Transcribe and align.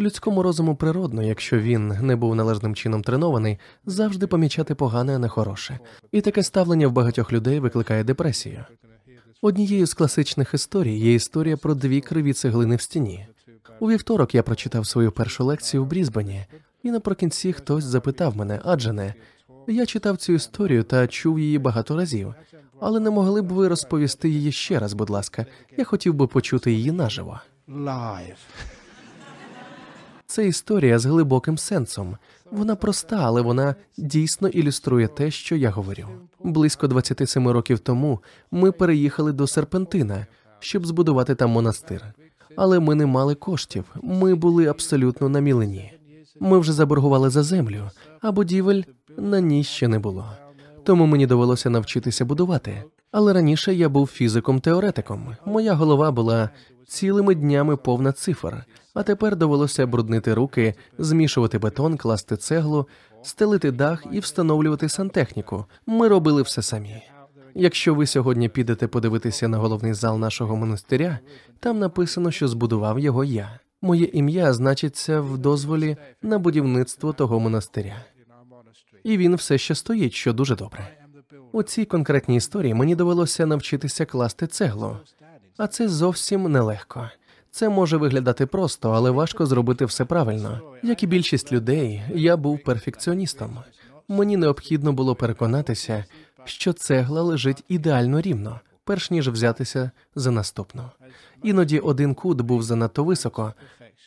Людському 0.00 0.42
розуму 0.42 0.76
природно, 0.76 1.22
якщо 1.22 1.58
він 1.58 1.88
не 1.88 2.16
був 2.16 2.34
належним 2.34 2.74
чином 2.74 3.02
тренований, 3.02 3.58
завжди 3.86 4.26
помічати 4.26 4.74
погане, 4.74 5.16
а 5.16 5.18
не 5.18 5.28
хороше. 5.28 5.78
І 6.12 6.20
таке 6.20 6.42
ставлення 6.42 6.88
в 6.88 6.92
багатьох 6.92 7.32
людей 7.32 7.60
викликає 7.60 8.04
депресію. 8.04 8.64
Однією 9.42 9.86
з 9.86 9.94
класичних 9.94 10.54
історій 10.54 10.98
є 10.98 11.14
історія 11.14 11.56
про 11.56 11.74
дві 11.74 12.00
криві 12.00 12.32
цеглини 12.32 12.76
в 12.76 12.80
стіні. 12.80 13.26
У 13.80 13.90
вівторок 13.90 14.34
я 14.34 14.42
прочитав 14.42 14.86
свою 14.86 15.12
першу 15.12 15.44
лекцію 15.44 15.84
в 15.84 15.86
Брізбені, 15.86 16.44
і 16.82 16.90
наприкінці 16.90 17.52
хтось 17.52 17.84
запитав 17.84 18.36
мене, 18.36 18.60
адже 18.64 18.92
не 18.92 19.14
я 19.66 19.86
читав 19.86 20.16
цю 20.16 20.32
історію 20.32 20.82
та 20.82 21.06
чув 21.06 21.38
її 21.38 21.58
багато 21.58 21.96
разів, 21.96 22.34
але 22.80 23.00
не 23.00 23.10
могли 23.10 23.42
б 23.42 23.52
ви 23.52 23.68
розповісти 23.68 24.28
її 24.28 24.52
ще 24.52 24.78
раз, 24.78 24.92
будь 24.92 25.10
ласка. 25.10 25.46
Я 25.76 25.84
хотів 25.84 26.14
би 26.14 26.26
почути 26.26 26.72
її 26.72 26.92
наживо. 26.92 27.40
live. 27.68 28.36
Це 30.30 30.46
історія 30.46 30.98
з 30.98 31.06
глибоким 31.06 31.58
сенсом. 31.58 32.16
Вона 32.50 32.76
проста, 32.76 33.16
але 33.22 33.40
вона 33.40 33.74
дійсно 33.96 34.48
ілюструє 34.48 35.08
те, 35.08 35.30
що 35.30 35.56
я 35.56 35.70
говорю. 35.70 36.06
Близько 36.44 36.88
27 36.88 37.48
років 37.48 37.78
тому 37.78 38.20
ми 38.50 38.72
переїхали 38.72 39.32
до 39.32 39.46
Серпентина, 39.46 40.26
щоб 40.60 40.86
збудувати 40.86 41.34
там 41.34 41.50
монастир. 41.50 42.04
Але 42.56 42.80
ми 42.80 42.94
не 42.94 43.06
мали 43.06 43.34
коштів. 43.34 43.84
Ми 44.02 44.34
були 44.34 44.66
абсолютно 44.66 45.28
на 45.28 45.40
мілені. 45.40 45.92
Ми 46.40 46.58
вже 46.58 46.72
заборгували 46.72 47.30
за 47.30 47.42
землю, 47.42 47.90
а 48.20 48.32
будівель 48.32 48.82
на 49.16 49.40
ній 49.40 49.64
ще 49.64 49.88
не 49.88 49.98
було. 49.98 50.26
Тому 50.84 51.06
мені 51.06 51.26
довелося 51.26 51.70
навчитися 51.70 52.24
будувати. 52.24 52.84
Але 53.12 53.32
раніше 53.32 53.74
я 53.74 53.88
був 53.88 54.06
фізиком-теоретиком. 54.06 55.36
Моя 55.46 55.74
голова 55.74 56.10
була 56.10 56.50
цілими 56.86 57.34
днями 57.34 57.76
повна 57.76 58.12
цифр, 58.12 58.64
а 58.94 59.02
тепер 59.02 59.36
довелося 59.36 59.86
бруднити 59.86 60.34
руки, 60.34 60.74
змішувати 60.98 61.58
бетон, 61.58 61.96
класти 61.96 62.36
цеглу, 62.36 62.88
стелити 63.22 63.70
дах 63.70 64.04
і 64.12 64.20
встановлювати 64.20 64.88
сантехніку. 64.88 65.64
Ми 65.86 66.08
робили 66.08 66.42
все 66.42 66.62
самі. 66.62 67.02
Якщо 67.54 67.94
ви 67.94 68.06
сьогодні 68.06 68.48
підете 68.48 68.86
подивитися 68.86 69.48
на 69.48 69.58
головний 69.58 69.94
зал 69.94 70.18
нашого 70.18 70.56
монастиря, 70.56 71.18
там 71.60 71.78
написано, 71.78 72.30
що 72.30 72.48
збудував 72.48 72.98
його 72.98 73.24
я. 73.24 73.60
Моє 73.82 74.04
ім'я 74.04 74.52
значиться 74.52 75.20
в 75.20 75.38
дозволі 75.38 75.96
на 76.22 76.38
будівництво 76.38 77.12
того 77.12 77.40
монастиря. 77.40 78.04
І 79.04 79.16
він 79.16 79.34
все 79.34 79.58
ще 79.58 79.74
стоїть, 79.74 80.12
що 80.12 80.32
дуже 80.32 80.56
добре. 80.56 80.99
У 81.52 81.62
цій 81.62 81.84
конкретній 81.84 82.36
історії 82.36 82.74
мені 82.74 82.94
довелося 82.94 83.46
навчитися 83.46 84.06
класти 84.06 84.46
цеглу, 84.46 84.96
а 85.56 85.66
це 85.66 85.88
зовсім 85.88 86.52
нелегко. 86.52 87.10
Це 87.50 87.68
може 87.68 87.96
виглядати 87.96 88.46
просто, 88.46 88.90
але 88.90 89.10
важко 89.10 89.46
зробити 89.46 89.84
все 89.84 90.04
правильно. 90.04 90.60
Як 90.82 91.02
і 91.02 91.06
більшість 91.06 91.52
людей, 91.52 92.02
я 92.14 92.36
був 92.36 92.64
перфекціоністом. 92.64 93.58
Мені 94.08 94.36
необхідно 94.36 94.92
було 94.92 95.14
переконатися, 95.14 96.04
що 96.44 96.72
цегла 96.72 97.22
лежить 97.22 97.64
ідеально 97.68 98.20
рівно, 98.20 98.60
перш 98.90 99.10
ніж 99.10 99.28
взятися 99.28 99.90
за 100.14 100.30
наступну. 100.30 100.82
Іноді 101.42 101.78
один 101.78 102.14
кут 102.14 102.40
був 102.40 102.62
занадто 102.62 103.04
високо. 103.04 103.54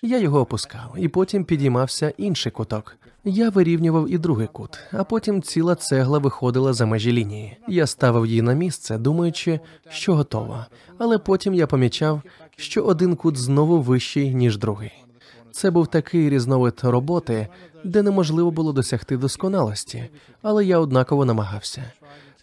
Я 0.02 0.18
його 0.18 0.40
опускав, 0.40 0.96
і 0.98 1.08
потім 1.08 1.46
підіймався 1.46 2.14
інший 2.18 2.52
куток. 2.52 2.96
Я 3.24 3.50
вирівнював 3.50 4.10
і 4.10 4.18
другий 4.18 4.48
кут, 4.48 4.80
а 4.92 5.04
потім 5.04 5.42
ціла 5.42 5.76
цегла 5.76 6.20
виходила 6.20 6.74
за 6.74 6.86
межі 6.86 7.12
лінії. 7.12 7.58
Я 7.68 7.88
ставив 7.88 8.26
її 8.26 8.42
на 8.42 8.54
місце, 8.54 8.98
думаючи, 8.98 9.60
що 9.90 10.16
готово. 10.16 10.66
Але 10.98 11.18
потім 11.18 11.54
я 11.54 11.68
помічав, 11.68 12.22
що 12.58 12.84
один 12.84 13.16
кут 13.16 13.38
знову 13.38 13.82
вищий, 13.82 14.36
ніж 14.36 14.58
другий. 14.58 14.92
Це 15.52 15.72
був 15.72 15.88
такий 15.88 16.30
різновид 16.30 16.80
роботи, 16.84 17.48
де 17.84 18.02
неможливо 18.02 18.52
було 18.52 18.74
досягти 18.74 19.18
досконалості, 19.18 20.10
але 20.42 20.66
я 20.66 20.80
однаково 20.80 21.26
намагався. 21.26 21.84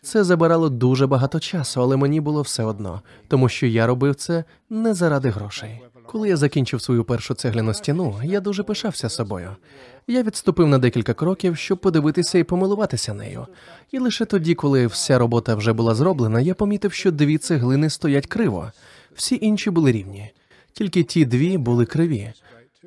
Це 0.03 0.25
забирало 0.25 0.69
дуже 0.69 1.07
багато 1.07 1.41
часу, 1.41 1.83
але 1.83 1.97
мені 1.97 2.21
було 2.21 2.43
все 2.43 2.65
одно, 2.65 3.03
тому 3.29 3.49
що 3.49 3.67
я 3.67 3.87
робив 3.87 4.15
це 4.15 4.45
не 4.71 4.95
заради 4.95 5.31
грошей. 5.31 5.81
Коли 6.07 6.29
я 6.29 6.37
закінчив 6.37 6.83
свою 6.83 7.05
першу 7.05 7.35
цегляну 7.35 7.75
стіну, 7.75 8.21
я 8.25 8.41
дуже 8.41 8.63
пишався 8.63 9.09
собою. 9.09 9.57
Я 10.07 10.23
відступив 10.23 10.69
на 10.69 10.79
декілька 10.79 11.15
кроків, 11.15 11.57
щоб 11.57 11.79
подивитися 11.79 12.39
і 12.39 12.45
помилуватися 12.45 13.15
нею. 13.15 13.47
І 13.93 13.99
лише 13.99 14.25
тоді, 14.25 14.55
коли 14.55 14.87
вся 14.87 15.19
робота 15.19 15.55
вже 15.55 15.73
була 15.73 15.95
зроблена, 15.95 16.41
я 16.41 16.55
помітив, 16.55 16.93
що 16.93 17.11
дві 17.11 17.39
цеглини 17.39 17.91
стоять 17.91 18.27
криво, 18.27 18.73
всі 19.15 19.39
інші 19.41 19.71
були 19.71 19.93
рівні, 19.93 20.31
тільки 20.73 21.03
ті 21.03 21.25
дві 21.25 21.59
були 21.59 21.87
криві. 21.87 22.33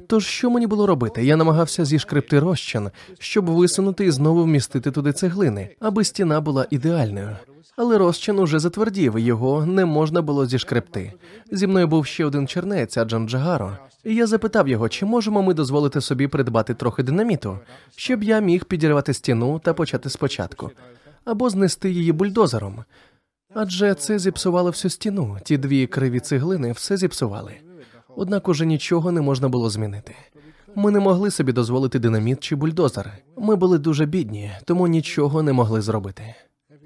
Тож 0.08 0.26
що 0.26 0.50
мені 0.50 0.68
було 0.68 0.88
робити? 0.88 1.26
Я 1.26 1.36
намагався 1.36 1.86
зішкребти 1.86 2.40
розчин, 2.40 2.90
щоб 3.20 3.50
висунути 3.50 4.06
і 4.06 4.12
знову 4.12 4.44
вмістити 4.44 4.92
туди 4.92 5.14
цеглини, 5.14 5.70
аби 5.80 6.04
стіна 6.04 6.42
була 6.42 6.68
ідеальною. 6.70 7.38
Але 7.78 7.98
розчин 7.98 8.40
уже 8.40 8.59
затвердів, 8.59 9.20
його 9.20 9.66
не 9.66 9.86
можна 9.86 10.22
було 10.22 10.46
зішкребти. 10.46 11.14
Зі 11.52 11.68
мною 11.68 11.88
був 11.88 12.06
ще 12.06 12.26
один 12.26 12.48
чернець, 12.48 12.98
Аджан 12.98 13.30
Джагаро, 13.30 13.78
і 14.04 14.16
я 14.16 14.28
запитав 14.28 14.68
його, 14.68 14.90
чи 14.90 15.06
можемо 15.06 15.42
ми 15.42 15.54
дозволити 15.54 16.02
собі 16.02 16.28
придбати 16.28 16.74
трохи 16.74 17.04
динаміту, 17.04 17.60
щоб 17.96 18.24
я 18.24 18.40
міг 18.40 18.66
підірвати 18.66 19.14
стіну 19.14 19.62
та 19.64 19.74
почати 19.74 20.10
спочатку, 20.10 20.72
або 21.25 21.50
знести 21.50 21.92
її 21.92 22.12
бульдозером. 22.12 22.84
Адже 23.54 23.94
це 23.94 24.20
зіпсувало 24.20 24.70
всю 24.70 24.92
стіну. 24.92 25.38
Ті 25.44 25.58
дві 25.58 25.88
криві 25.88 26.20
цеглини 26.20 26.72
все 26.72 26.98
зіпсували. 26.98 27.54
Однак 28.16 28.47
уже 28.47 28.66
нічого 28.66 29.12
не 29.12 29.22
можна 29.22 29.50
було 29.50 29.69
змінити. 29.69 30.16
Ми 30.75 30.91
не 30.91 31.00
могли 31.00 31.31
собі 31.31 31.51
дозволити 31.51 32.00
динаміт 32.00 32.40
чи 32.40 32.56
бульдозер. 32.56 33.12
Ми 33.38 33.56
були 33.56 33.78
дуже 33.78 34.06
бідні, 34.06 34.51
тому 34.66 34.88
нічого 34.88 35.44
не 35.44 35.53
могли 35.53 35.81
зробити. 35.81 36.35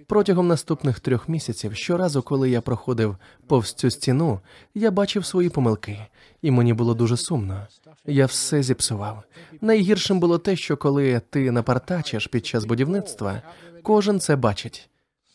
Протягом 0.07 0.47
наступних 0.47 0.99
трьох 0.99 1.29
місяців, 1.29 1.75
щоразу, 1.75 2.21
коли 2.21 2.49
я 2.49 2.61
проходив 2.61 3.15
повз 3.47 3.73
цю 3.73 3.89
стіну, 3.89 4.39
я 4.75 4.91
бачив 4.91 5.25
свої 5.25 5.49
помилки, 5.49 5.99
і 6.41 6.51
мені 6.51 6.73
було 6.73 6.93
дуже 6.93 7.17
сумно. 7.17 7.67
Я 8.05 8.25
все 8.25 8.63
зіпсував. 8.63 9.23
Найгіршим 9.61 10.19
було 10.19 10.37
те, 10.37 10.55
що 10.55 10.77
коли 10.77 11.21
ти 11.29 11.51
напартачиш 11.51 12.27
під 12.27 12.45
час 12.45 12.65
будівництва, 12.65 13.41
кожен 13.83 14.19
це 14.19 14.35
бачить. 14.35 14.89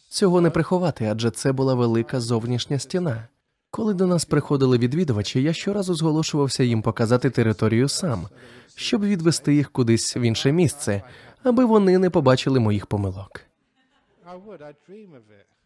Цього 0.08 0.40
не 0.40 0.50
приховати, 0.50 1.06
адже 1.06 1.30
це 1.30 1.52
була 1.52 1.74
велика 1.74 2.20
зовнішня 2.20 2.78
стіна. 2.78 3.28
Коли 3.74 3.94
до 3.94 4.06
нас 4.06 4.24
приходили 4.24 4.78
відвідувачі, 4.78 5.42
я 5.42 5.52
щоразу 5.52 5.94
зголошувався 5.94 6.64
їм 6.64 6.82
показати 6.82 7.30
територію 7.30 7.88
сам, 7.88 8.28
щоб 8.74 9.04
відвести 9.04 9.54
їх 9.54 9.70
кудись 9.70 10.16
в 10.16 10.18
інше 10.18 10.52
місце, 10.52 11.02
аби 11.42 11.64
вони 11.64 11.98
не 11.98 12.10
побачили 12.10 12.60
моїх 12.60 12.86
помилок. 12.86 13.40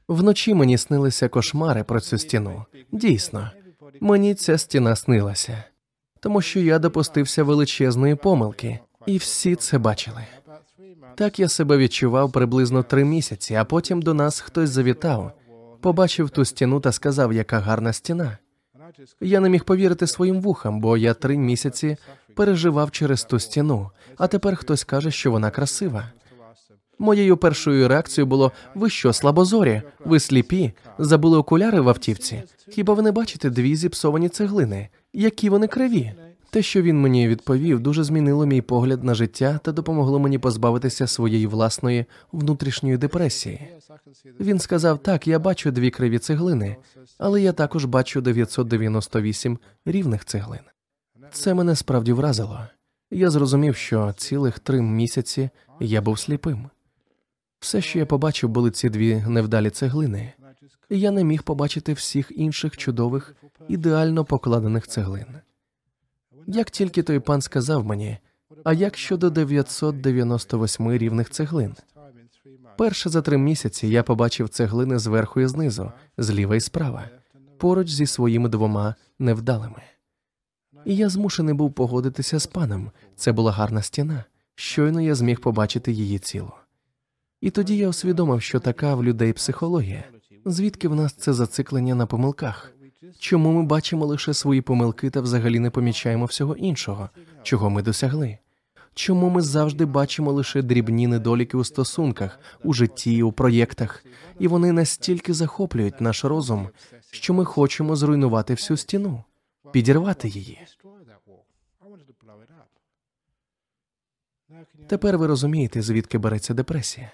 Вночі 0.08 0.54
мені 0.54 0.78
снилися 0.78 1.28
кошмари 1.28 1.84
про 1.84 2.00
цю 2.00 2.18
стіну. 2.18 2.64
Дійсно, 2.92 3.50
мені 4.00 4.34
ця 4.34 4.58
стіна 4.58 4.96
снилася, 4.96 5.64
тому 6.20 6.42
що 6.42 6.60
я 6.60 6.78
допустився 6.78 7.42
величезної 7.42 8.14
помилки, 8.14 8.78
і 9.06 9.18
всі 9.18 9.56
це 9.56 9.78
бачили. 9.78 10.26
Так 11.14 11.38
я 11.38 11.48
себе 11.48 11.76
відчував 11.76 12.32
приблизно 12.32 12.82
три 12.82 13.04
місяці, 13.04 13.54
а 13.54 13.64
потім 13.64 14.02
до 14.02 14.14
нас 14.14 14.40
хтось 14.40 14.70
завітав, 14.70 15.32
побачив 15.80 16.30
ту 16.30 16.44
стіну 16.44 16.80
та 16.80 16.92
сказав, 16.92 17.32
яка 17.32 17.58
гарна 17.58 17.92
стіна. 17.92 18.38
Я 19.20 19.40
не 19.40 19.48
міг 19.48 19.64
повірити 19.64 20.06
своїм 20.06 20.40
вухам, 20.40 20.80
бо 20.80 20.96
я 20.96 21.14
три 21.14 21.36
місяці 21.38 21.96
переживав 22.34 22.90
через 22.90 23.24
ту 23.24 23.38
стіну, 23.38 23.90
а 24.16 24.26
тепер 24.26 24.56
хтось 24.56 24.84
каже, 24.84 25.10
що 25.10 25.30
вона 25.30 25.50
красива. 25.50 26.12
Моєю 26.98 27.36
першою 27.36 27.88
реакцією 27.88 28.26
було: 28.26 28.52
ви 28.74 28.90
що, 28.90 29.12
слабозорі? 29.12 29.82
Ви 30.04 30.20
сліпі? 30.20 30.72
Забули 30.98 31.38
окуляри 31.38 31.80
в 31.80 31.88
автівці? 31.88 32.42
Хіба 32.68 32.94
ви 32.94 33.02
не 33.02 33.12
бачите 33.12 33.50
дві 33.50 33.76
зіпсовані 33.76 34.28
цеглини? 34.28 34.88
Які 35.12 35.48
вони 35.50 35.66
криві? 35.66 36.12
Те, 36.50 36.62
що 36.62 36.82
він 36.82 37.00
мені 37.00 37.28
відповів, 37.28 37.80
дуже 37.80 38.04
змінило 38.04 38.46
мій 38.46 38.60
погляд 38.60 39.04
на 39.04 39.14
життя 39.14 39.60
та 39.62 39.72
допомогло 39.72 40.18
мені 40.18 40.38
позбавитися 40.38 41.06
своєї 41.06 41.46
власної 41.46 42.04
внутрішньої 42.32 42.96
депресії. 42.96 43.68
Він 44.40 44.58
сказав: 44.58 44.98
так, 44.98 45.28
я 45.28 45.38
бачу 45.38 45.70
дві 45.70 45.90
криві 45.90 46.18
цеглини, 46.18 46.76
але 47.18 47.42
я 47.42 47.52
також 47.52 47.84
бачу 47.84 48.20
998 48.20 49.58
рівних 49.84 50.24
цеглин. 50.24 50.60
Це 51.32 51.54
мене 51.54 51.76
справді 51.76 52.12
вразило. 52.12 52.60
Я 53.10 53.30
зрозумів, 53.30 53.76
що 53.76 54.14
цілих 54.16 54.58
три 54.58 54.82
місяці 54.82 55.50
я 55.80 56.00
був 56.00 56.18
сліпим. 56.18 56.70
Все, 57.60 57.80
що 57.80 57.98
я 57.98 58.06
побачив, 58.06 58.50
були 58.50 58.70
ці 58.70 58.88
дві 58.88 59.24
невдалі 59.28 59.70
цеглини. 59.70 60.32
Я 60.90 61.10
не 61.10 61.24
міг 61.24 61.42
побачити 61.42 61.92
всіх 61.92 62.32
інших 62.34 62.76
чудових, 62.76 63.36
ідеально 63.68 64.24
покладених 64.24 64.86
цеглин. 64.86 65.26
Як 66.46 66.70
тільки 66.70 67.02
той 67.02 67.20
пан 67.20 67.40
сказав 67.40 67.84
мені, 67.86 68.18
а 68.64 68.72
як 68.72 68.96
щодо 68.96 69.30
998 69.30 70.92
рівних 70.92 71.30
цеглин? 71.30 71.74
Перше 72.78 73.10
за 73.10 73.22
три 73.22 73.38
місяці 73.38 73.88
я 73.88 74.02
побачив 74.02 74.48
цеглини 74.48 74.98
зверху 74.98 75.40
і 75.40 75.46
знизу, 75.46 75.92
зліва 76.18 76.56
і 76.56 76.60
справа, 76.60 77.08
поруч 77.58 77.90
зі 77.90 78.06
своїми 78.06 78.48
двома 78.48 78.94
невдалими. 79.18 79.82
І 80.84 80.96
я 80.96 81.08
змушений 81.08 81.54
був 81.54 81.72
погодитися 81.72 82.38
з 82.38 82.46
паном. 82.46 82.90
Це 83.16 83.32
була 83.32 83.52
гарна 83.52 83.82
стіна. 83.82 84.24
Щойно 84.54 85.00
я 85.00 85.14
зміг 85.14 85.40
побачити 85.40 85.92
її 85.92 86.18
цілу. 86.18 86.52
І 87.40 87.50
тоді 87.50 87.76
я 87.76 87.88
усвідомив, 87.88 88.42
що 88.42 88.60
така 88.60 88.94
в 88.94 89.04
людей 89.04 89.32
психологія. 89.32 90.04
Звідки 90.44 90.88
в 90.88 90.94
нас 90.94 91.12
це 91.12 91.32
зациклення 91.32 91.94
на 91.94 92.06
помилках? 92.06 92.72
Чому 93.18 93.52
ми 93.52 93.62
бачимо 93.62 94.06
лише 94.06 94.34
свої 94.34 94.60
помилки 94.60 95.10
та 95.10 95.20
взагалі 95.20 95.58
не 95.58 95.70
помічаємо 95.70 96.24
всього 96.24 96.56
іншого, 96.56 97.10
чого 97.42 97.70
ми 97.70 97.82
досягли? 97.82 98.38
Чому 98.94 99.30
ми 99.30 99.42
завжди 99.42 99.84
бачимо 99.84 100.32
лише 100.32 100.62
дрібні 100.62 101.06
недоліки 101.06 101.56
у 101.56 101.64
стосунках, 101.64 102.40
у 102.64 102.72
житті, 102.72 103.22
у 103.22 103.32
проєктах, 103.32 104.04
і 104.38 104.48
вони 104.48 104.72
настільки 104.72 105.34
захоплюють 105.34 106.00
наш 106.00 106.24
розум, 106.24 106.68
що 107.10 107.34
ми 107.34 107.44
хочемо 107.44 107.96
зруйнувати 107.96 108.54
всю 108.54 108.76
стіну, 108.76 109.24
підірвати 109.72 110.28
її? 110.28 110.58
Тепер 114.86 115.18
ви 115.18 115.26
розумієте, 115.26 115.82
звідки 115.82 116.18
береться 116.18 116.54
депресія. 116.54 117.10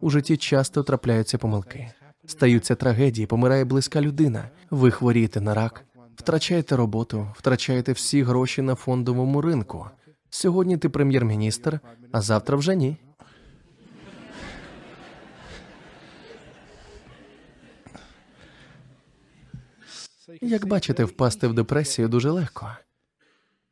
У 0.00 0.10
житті 0.10 0.36
часто 0.36 0.82
трапляються 0.82 1.38
помилки, 1.38 1.92
стаються 2.30 2.74
трагедії, 2.74 3.26
помирає 3.26 3.64
близька 3.64 4.00
людина. 4.00 4.48
Ви 4.70 4.90
хворієте 4.90 5.40
на 5.40 5.54
рак, 5.54 5.84
втрачаєте 6.16 6.76
роботу, 6.76 7.28
втрачаєте 7.36 7.92
всі 7.92 8.22
гроші 8.22 8.62
на 8.62 8.74
фондовому 8.74 9.40
ринку. 9.40 9.86
Сьогодні 10.30 10.76
ти 10.78 10.88
прем'єр-міністр, 10.88 11.80
а 12.12 12.20
завтра 12.20 12.56
вже 12.56 12.76
ні. 12.76 12.96
Як 20.40 20.66
бачите, 20.66 21.04
впасти 21.04 21.46
в 21.48 21.54
депресію 21.54 22.08
дуже 22.08 22.30
легко. 22.30 22.68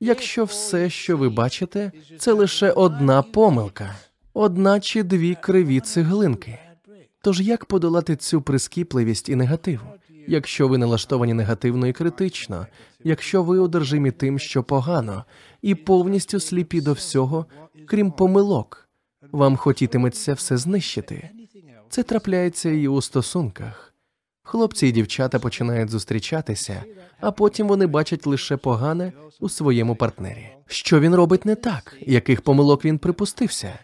Якщо 0.00 0.44
все, 0.44 0.90
що 0.90 1.16
ви 1.16 1.28
бачите, 1.28 1.92
це 2.18 2.32
лише 2.32 2.70
одна 2.70 3.22
помилка, 3.22 3.94
одна 4.34 4.80
чи 4.80 5.02
дві 5.02 5.34
криві 5.34 5.80
цеглинки. 5.80 6.58
Тож 7.28 7.40
як 7.40 7.64
подолати 7.64 8.16
цю 8.16 8.42
прискіпливість 8.42 9.28
і 9.28 9.36
негатив? 9.36 9.80
Якщо 10.28 10.68
ви 10.68 10.78
налаштовані 10.78 11.34
негативно 11.34 11.86
і 11.86 11.92
критично, 11.92 12.66
якщо 13.04 13.42
ви 13.42 13.58
одержимі 13.58 14.10
тим, 14.10 14.38
що 14.38 14.62
погано, 14.62 15.24
і 15.62 15.74
повністю 15.74 16.40
сліпі 16.40 16.80
до 16.80 16.92
всього, 16.92 17.46
крім 17.86 18.10
помилок, 18.10 18.88
вам 19.32 19.56
хотітиметься 19.56 20.34
все 20.34 20.56
знищити. 20.56 21.30
Це 21.88 22.02
трапляється 22.02 22.70
і 22.70 22.88
у 22.88 23.02
стосунках. 23.02 23.94
Хлопці 24.42 24.86
і 24.86 24.92
дівчата 24.92 25.38
починають 25.38 25.90
зустрічатися, 25.90 26.84
а 27.20 27.32
потім 27.32 27.68
вони 27.68 27.86
бачать 27.86 28.26
лише 28.26 28.56
погане 28.56 29.12
у 29.40 29.48
своєму 29.48 29.96
партнері. 29.96 30.48
Що 30.66 31.00
він 31.00 31.14
робить 31.14 31.44
не 31.44 31.54
так, 31.54 31.96
яких 32.00 32.40
помилок 32.40 32.84
він 32.84 32.98
припустився, 32.98 33.78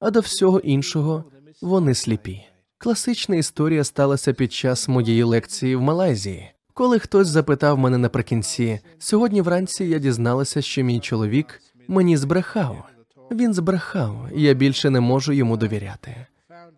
а 0.00 0.10
до 0.10 0.20
всього 0.20 0.58
іншого 0.58 1.24
вони 1.62 1.94
сліпі. 1.94 2.46
Класична 2.78 3.36
історія 3.36 3.84
сталася 3.84 4.32
під 4.32 4.52
час 4.52 4.88
моєї 4.88 5.22
лекції 5.22 5.76
в 5.76 5.80
Малайзії. 5.80 6.50
Коли 6.74 6.98
хтось 6.98 7.28
запитав 7.28 7.78
мене 7.78 7.98
наприкінці, 7.98 8.80
сьогодні 8.98 9.40
вранці 9.40 9.84
я 9.84 9.98
дізналася, 9.98 10.62
що 10.62 10.82
мій 10.82 11.00
чоловік 11.00 11.60
мені 11.88 12.16
збрехав. 12.16 12.84
Він 13.30 13.54
збрехав, 13.54 14.28
і 14.34 14.42
я 14.42 14.54
більше 14.54 14.90
не 14.90 15.00
можу 15.00 15.32
йому 15.32 15.56
довіряти. 15.56 16.26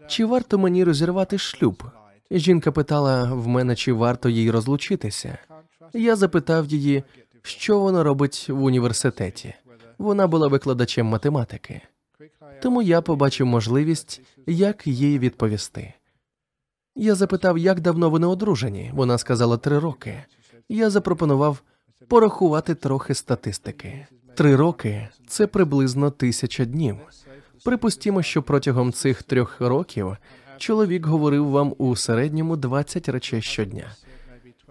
Чи 0.08 0.24
варто 0.24 0.58
мені 0.58 0.84
розірвати 0.84 1.38
шлюб? 1.38 1.82
Жінка 2.30 2.72
питала 2.72 3.24
в 3.32 3.48
мене, 3.48 3.76
чи 3.76 3.92
варто 3.92 4.28
їй 4.28 4.50
розлучитися. 4.50 5.38
Я 5.92 6.16
запитав 6.16 6.66
її, 6.66 7.02
що 7.42 7.78
вона 7.78 8.02
робить 8.02 8.46
в 8.48 8.62
університеті. 8.62 9.54
Вона 9.98 10.26
була 10.26 10.48
викладачем 10.48 11.06
математики. 11.06 11.82
Тому 12.62 12.82
я 12.82 13.00
побачив 13.00 13.46
можливість, 13.46 14.20
як 14.46 14.86
їй 14.86 15.18
відповісти. 15.18 15.94
Я 16.96 17.14
запитав, 17.14 17.58
як 17.58 17.80
давно 17.80 18.10
вони 18.10 18.26
одружені. 18.26 18.90
Вона 18.94 19.18
сказала 19.18 19.56
три 19.56 19.78
роки. 19.78 20.24
Я 20.68 20.90
запропонував 20.90 21.62
порахувати 22.08 22.74
трохи 22.74 23.14
статистики. 23.14 24.06
Три 24.34 24.56
роки 24.56 25.08
це 25.26 25.46
приблизно 25.46 26.10
тисяча 26.10 26.64
днів. 26.64 26.96
Припустімо, 27.64 28.22
що 28.22 28.42
протягом 28.42 28.92
цих 28.92 29.22
трьох 29.22 29.60
років 29.60 30.16
чоловік 30.58 31.06
говорив 31.06 31.48
вам 31.48 31.74
у 31.78 31.96
середньому 31.96 32.56
20 32.56 33.08
речей 33.08 33.42
щодня. 33.42 33.94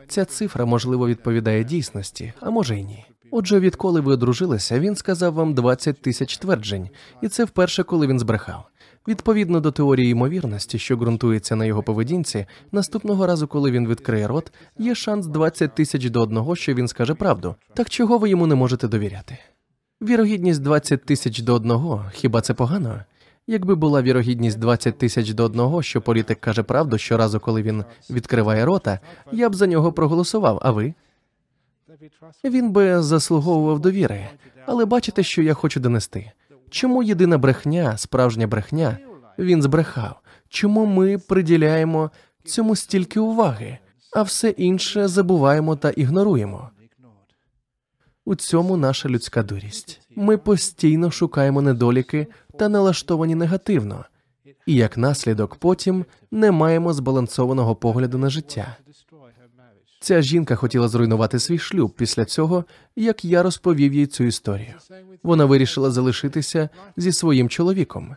Ця 0.08 0.26
цифра, 0.26 0.66
можливо, 0.66 1.08
відповідає 1.08 1.64
дійсності, 1.64 2.34
а 2.40 2.50
може 2.50 2.80
й 2.80 2.84
ні. 2.84 3.06
Отже, 3.32 3.60
відколи 3.60 4.02
ви 4.02 4.14
одружилися, 4.14 4.80
він 4.80 4.96
сказав 4.96 5.34
вам 5.34 5.54
20 5.54 6.02
тисяч 6.02 6.38
тверджень, 6.38 6.90
і 7.22 7.28
це 7.28 7.46
вперше, 7.46 7.84
коли 7.84 8.08
він 8.08 8.20
збрехав. 8.20 8.66
Відповідно 9.08 9.60
до 9.60 9.72
теорії 9.72 10.12
ймовірності, 10.12 10.80
що 10.80 10.98
ґрунтується 10.98 11.56
на 11.56 11.66
його 11.66 11.84
поведінці, 11.84 12.46
наступного 12.72 13.28
разу, 13.28 13.48
коли 13.48 13.72
він 13.72 13.88
відкриє 13.88 14.28
рот, 14.28 14.52
є 14.78 14.96
шанс 14.96 15.28
20 15.28 15.76
тисяч 15.76 16.10
до 16.10 16.22
одного, 16.22 16.56
що 16.56 16.74
він 16.74 16.88
скаже 16.88 17.14
правду. 17.14 17.56
Так 17.74 17.90
чого 17.90 18.18
ви 18.18 18.30
йому 18.30 18.48
не 18.48 18.56
можете 18.56 18.88
довіряти? 18.88 19.38
Вірогідність 20.02 20.62
20 20.62 21.06
тисяч 21.06 21.40
до 21.40 21.54
одного, 21.54 22.06
хіба 22.14 22.42
це 22.42 22.54
погано? 22.54 23.00
Якби 23.48 23.76
була 23.76 24.02
вірогідність 24.02 24.60
20 24.60 24.98
тисяч 24.98 25.34
до 25.34 25.44
одного, 25.44 25.82
що 25.82 26.02
політик 26.02 26.40
каже 26.40 26.64
правду 26.64 26.98
щоразу, 26.98 27.40
коли 27.40 27.62
він 27.62 27.84
відкриває 28.10 28.66
рота, 28.66 29.00
я 29.32 29.50
б 29.50 29.56
за 29.56 29.68
нього 29.68 29.94
проголосував. 29.94 30.60
А 30.62 30.72
ви? 30.72 30.94
Він 32.44 32.72
би 32.72 33.02
заслуговував 33.02 33.80
довіри, 33.80 34.28
але 34.66 34.86
бачите, 34.86 35.24
що 35.24 35.42
я 35.42 35.54
хочу 35.54 35.80
донести. 35.80 36.32
Чому 36.70 37.04
єдина 37.04 37.38
брехня, 37.38 37.98
справжня 37.98 38.48
брехня, 38.48 38.98
він 39.40 39.62
збрехав? 39.62 40.22
Чому 40.50 40.86
ми 40.86 41.18
приділяємо 41.18 42.12
цьому 42.44 42.76
стільки 42.76 43.20
уваги, 43.20 43.78
а 44.14 44.22
все 44.22 44.50
інше 44.50 45.08
забуваємо 45.08 45.76
та 45.76 45.90
ігноруємо? 45.90 46.70
У 48.26 48.36
цьому 48.36 48.78
наша 48.78 49.10
людська 49.10 49.44
дурість. 49.44 50.02
Ми 50.16 50.38
постійно 50.38 51.12
шукаємо 51.12 51.62
недоліки 51.62 52.28
та 52.60 52.70
налаштовані 52.70 53.36
негативно, 53.36 54.06
і 54.66 54.74
як 54.74 54.98
наслідок 54.98 55.56
потім 55.56 56.06
не 56.32 56.52
маємо 56.52 56.94
збалансованого 56.94 57.76
погляду 57.76 58.18
на 58.18 58.30
життя. 58.30 58.78
Ця 60.00 60.22
жінка 60.22 60.56
хотіла 60.56 60.88
зруйнувати 60.88 61.40
свій 61.40 61.58
шлюб 61.58 61.92
після 61.92 62.26
цього, 62.26 62.66
як 62.96 63.26
я 63.26 63.44
розповів 63.44 63.94
їй 63.94 64.08
цю 64.08 64.24
історію. 64.24 64.74
Вона 65.24 65.46
вирішила 65.46 65.92
залишитися 65.92 66.70
зі 66.98 67.12
своїм 67.12 67.50
чоловіком. 67.50 68.16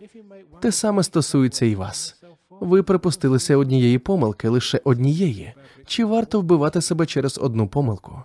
Те 0.61 0.73
саме 0.73 1.02
стосується 1.02 1.66
і 1.66 1.75
вас. 1.75 2.16
Ви 2.61 2.83
припустилися 2.83 3.57
однієї 3.57 3.99
помилки, 3.99 4.49
лише 4.49 4.81
однієї. 4.85 5.52
Чи 5.87 6.05
варто 6.05 6.40
вбивати 6.40 6.81
себе 6.81 7.07
через 7.07 7.38
одну 7.38 7.69
помилку? 7.69 8.23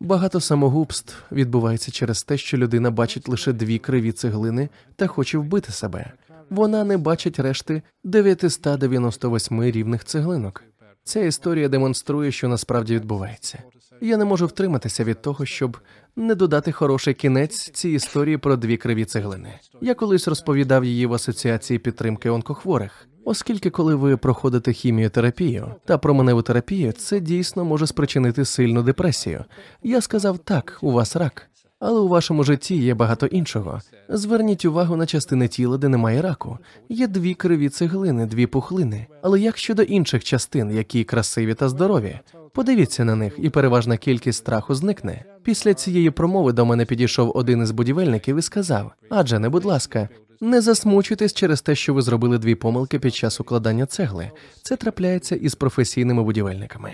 Багато 0.00 0.40
самогубств 0.40 1.14
відбувається 1.32 1.92
через 1.92 2.22
те, 2.22 2.38
що 2.38 2.56
людина 2.56 2.90
бачить 2.90 3.28
лише 3.28 3.52
дві 3.52 3.78
криві 3.78 4.12
цеглини 4.12 4.68
та 4.96 5.06
хоче 5.06 5.38
вбити 5.38 5.72
себе. 5.72 6.12
Вона 6.50 6.84
не 6.84 6.96
бачить 6.96 7.38
решти 7.38 7.82
998 8.04 9.64
рівних 9.64 10.04
цеглинок. 10.04 10.64
Ця 11.08 11.20
історія 11.20 11.68
демонструє, 11.68 12.32
що 12.32 12.48
насправді 12.48 12.94
відбувається. 12.94 13.62
Я 14.00 14.16
не 14.16 14.24
можу 14.24 14.46
втриматися 14.46 15.04
від 15.04 15.22
того, 15.22 15.46
щоб 15.46 15.76
не 16.16 16.34
додати 16.34 16.72
хороший 16.72 17.14
кінець 17.14 17.70
цій 17.70 17.90
історії 17.90 18.36
про 18.36 18.56
дві 18.56 18.76
криві 18.76 19.04
цеглини. 19.04 19.48
Я 19.80 19.94
колись 19.94 20.28
розповідав 20.28 20.84
її 20.84 21.06
в 21.06 21.12
асоціації 21.14 21.78
підтримки 21.78 22.30
онкохворих. 22.30 23.08
Оскільки, 23.24 23.70
коли 23.70 23.94
ви 23.94 24.16
проходите 24.16 24.72
хіміотерапію 24.72 25.74
та 25.84 25.98
променеву 25.98 26.42
терапію, 26.42 26.92
це 26.92 27.20
дійсно 27.20 27.64
може 27.64 27.86
спричинити 27.86 28.44
сильну 28.44 28.82
депресію. 28.82 29.44
Я 29.82 30.00
сказав 30.00 30.38
так, 30.38 30.78
у 30.82 30.92
вас 30.92 31.16
рак, 31.16 31.47
але 31.80 32.00
у 32.00 32.08
вашому 32.08 32.44
житті 32.44 32.76
є 32.76 32.94
багато 32.94 33.26
іншого. 33.26 33.80
Зверніть 34.08 34.64
увагу 34.64 34.96
на 34.96 35.06
частини 35.06 35.48
тіла, 35.48 35.78
де 35.78 35.88
немає 35.88 36.22
раку. 36.22 36.58
Є 36.88 37.06
дві 37.06 37.34
криві 37.34 37.68
цеглини, 37.68 38.26
дві 38.26 38.46
пухлини. 38.46 39.06
Але 39.22 39.40
як 39.40 39.58
щодо 39.58 39.82
інших 39.82 40.24
частин, 40.24 40.70
які 40.70 41.04
красиві 41.04 41.54
та 41.54 41.68
здорові? 41.68 42.20
Подивіться 42.52 43.04
на 43.04 43.16
них, 43.16 43.34
і 43.38 43.50
переважна 43.50 43.96
кількість 43.96 44.38
страху 44.38 44.74
зникне. 44.74 45.24
Після 45.42 45.74
цієї 45.74 46.10
промови 46.10 46.52
до 46.52 46.66
мене 46.66 46.84
підійшов 46.84 47.32
один 47.34 47.62
із 47.62 47.70
будівельників 47.70 48.36
і 48.36 48.42
сказав: 48.42 48.92
Адже 49.10 49.38
не, 49.38 49.48
будь 49.48 49.64
ласка, 49.64 50.08
не 50.40 50.60
засмучуйтесь 50.60 51.32
через 51.32 51.62
те, 51.62 51.74
що 51.74 51.94
ви 51.94 52.02
зробили 52.02 52.38
дві 52.38 52.54
помилки 52.54 52.98
під 52.98 53.14
час 53.14 53.40
укладання 53.40 53.86
цегли. 53.86 54.30
Це 54.62 54.76
трапляється 54.76 55.36
із 55.36 55.54
професійними 55.54 56.22
будівельниками. 56.22 56.92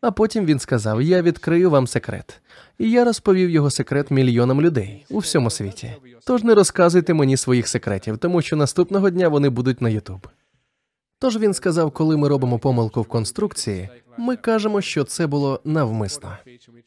А 0.00 0.10
потім 0.10 0.44
він 0.44 0.58
сказав: 0.58 1.02
Я 1.02 1.22
відкрию 1.22 1.70
вам 1.70 1.86
секрет. 1.86 2.40
І 2.78 2.90
я 2.90 3.04
розповів 3.04 3.50
його 3.50 3.70
секрет 3.70 4.10
мільйонам 4.10 4.60
людей 4.60 5.06
у 5.10 5.18
всьому 5.18 5.50
світі. 5.50 5.92
Тож 6.26 6.44
не 6.44 6.54
розказуйте 6.54 7.14
мені 7.14 7.36
своїх 7.36 7.68
секретів, 7.68 8.18
тому 8.18 8.42
що 8.42 8.56
наступного 8.56 9.10
дня 9.10 9.28
вони 9.28 9.48
будуть 9.48 9.80
на 9.82 9.88
Ютуб. 9.88 10.28
Тож 11.18 11.36
він 11.36 11.54
сказав, 11.54 11.90
коли 11.90 12.16
ми 12.16 12.28
робимо 12.28 12.58
помилку 12.58 13.02
в 13.02 13.06
конструкції, 13.06 13.88
Ми 14.20 14.36
кажемо, 14.36 14.80
що 14.80 15.04
це 15.04 15.26
було 15.26 15.60
навмисно. 15.64 16.28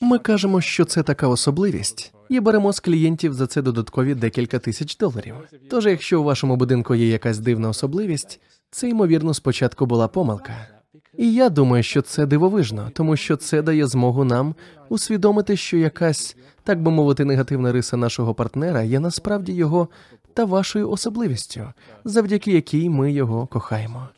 Ми 0.01 0.19
кажемо, 0.19 0.61
що 0.61 0.85
це 0.85 1.03
така 1.03 1.27
особливість, 1.27 2.13
і 2.29 2.39
беремо 2.39 2.73
з 2.73 2.79
клієнтів 2.79 3.33
за 3.33 3.47
це 3.47 3.61
додаткові 3.61 4.15
декілька 4.15 4.59
тисяч 4.59 4.97
доларів. 4.97 5.35
Тож, 5.69 5.85
якщо 5.85 6.21
у 6.21 6.23
вашому 6.23 6.55
будинку 6.55 6.95
є 6.95 7.07
якась 7.07 7.39
дивна 7.39 7.69
особливість, 7.69 8.39
це 8.71 8.89
ймовірно 8.89 9.33
спочатку 9.33 9.85
була 9.85 10.07
помилка. 10.07 10.80
І 11.17 11.33
я 11.33 11.49
думаю, 11.49 11.83
що 11.83 12.01
це 12.01 12.25
дивовижно, 12.25 12.89
тому 12.93 13.17
що 13.17 13.35
це 13.35 13.61
дає 13.61 13.87
змогу 13.87 14.23
нам 14.23 14.55
усвідомити, 14.89 15.57
що 15.57 15.77
якась, 15.77 16.37
так 16.63 16.81
би 16.81 16.91
мовити, 16.91 17.25
негативна 17.25 17.71
риса 17.71 17.97
нашого 17.97 18.33
партнера 18.33 18.83
є 18.83 18.99
насправді 18.99 19.53
його 19.53 19.87
та 20.33 20.45
вашою 20.45 20.89
особливістю, 20.89 21.67
завдяки 22.05 22.51
якій 22.51 22.89
ми 22.89 23.11
його 23.11 23.47
кохаємо. 23.47 24.09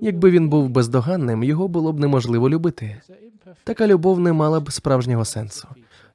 Якби 0.00 0.30
він 0.30 0.48
був 0.48 0.68
бездоганним, 0.68 1.44
його 1.44 1.68
було 1.68 1.92
б 1.92 2.00
неможливо 2.00 2.50
любити. 2.50 3.00
Така 3.64 3.86
любов 3.86 4.20
не 4.20 4.32
мала 4.32 4.60
б 4.60 4.72
справжнього 4.72 5.24
сенсу. 5.24 5.68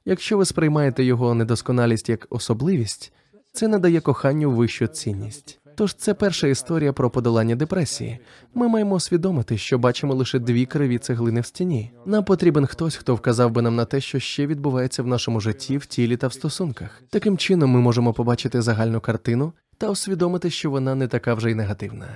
Якщо 0.04 0.38
ви 0.38 0.44
сприймаєте 0.44 1.04
його 1.04 1.34
недосконалість 1.34 2.08
як 2.08 2.26
особливість, 2.30 3.12
це 3.52 3.68
надає 3.68 4.00
коханню 4.00 4.50
вищу 4.50 4.86
цінність. 4.86 5.60
Тож 5.76 5.94
це 5.94 6.14
перша 6.14 6.46
історія 6.46 6.92
про 6.92 7.10
подолання 7.10 7.56
депресії. 7.56 8.18
Ми 8.54 8.68
маємо 8.68 8.94
усвідомити, 8.94 9.58
що 9.58 9.78
бачимо 9.78 10.14
лише 10.14 10.38
дві 10.38 10.66
криві 10.66 10.98
цеглини 10.98 11.40
в 11.40 11.46
стіні. 11.46 11.92
Нам 12.06 12.24
потрібен 12.24 12.66
хтось, 12.66 12.96
хто 12.96 13.14
вказав 13.14 13.50
би 13.50 13.62
нам 13.62 13.76
на 13.76 13.84
те, 13.84 14.00
що 14.00 14.18
ще 14.18 14.46
відбувається 14.46 15.02
в 15.02 15.06
нашому 15.06 15.40
житті, 15.40 15.78
в 15.78 15.86
тілі 15.86 16.16
та 16.16 16.26
в 16.26 16.32
стосунках. 16.32 17.02
Таким 17.10 17.38
чином, 17.38 17.70
ми 17.70 17.80
можемо 17.80 18.12
побачити 18.12 18.62
загальну 18.62 19.00
картину 19.00 19.52
та 19.78 19.90
усвідомити, 19.90 20.50
що 20.50 20.70
вона 20.70 20.94
не 20.94 21.08
така 21.08 21.34
вже 21.34 21.50
й 21.50 21.54
негативна. 21.54 22.06